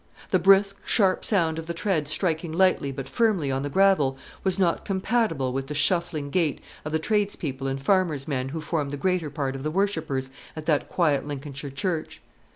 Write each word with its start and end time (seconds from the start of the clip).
The 0.31 0.39
brisk, 0.39 0.79
sharp 0.83 1.23
sound 1.23 1.59
of 1.59 1.67
the 1.67 1.75
tread 1.75 2.07
striking 2.07 2.51
lightly 2.51 2.91
but 2.91 3.07
firmly 3.07 3.51
on 3.51 3.61
the 3.61 3.69
gravel 3.69 4.17
was 4.43 4.57
not 4.57 4.83
compatible 4.83 5.53
with 5.53 5.67
the 5.67 5.75
shuffling 5.75 6.31
gait 6.31 6.59
of 6.83 6.91
the 6.91 6.97
tradespeople 6.97 7.67
and 7.67 7.79
farmers' 7.79 8.27
men 8.27 8.49
who 8.49 8.61
formed 8.61 8.89
the 8.89 8.97
greater 8.97 9.29
part 9.29 9.55
of 9.55 9.61
the 9.61 9.69
worshippers 9.69 10.31
at 10.55 10.65
that 10.65 10.89
quiet 10.89 11.27
Lincolnshire 11.27 11.69
church. 11.69 12.19